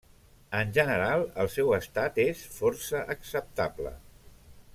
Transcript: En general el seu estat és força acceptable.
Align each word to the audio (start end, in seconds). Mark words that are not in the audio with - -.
En 0.59 0.71
general 0.77 1.25
el 1.43 1.51
seu 1.57 1.69
estat 1.79 2.17
és 2.25 2.43
força 2.57 3.03
acceptable. 3.17 3.95